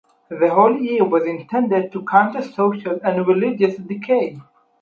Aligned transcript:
The 0.29 0.49
Holy 0.49 0.93
year 0.93 1.05
was 1.05 1.25
intended 1.27 1.91
to 1.91 2.03
counter 2.03 2.41
social 2.41 2.99
and 3.03 3.27
religious 3.27 3.75
decay. 3.77 4.41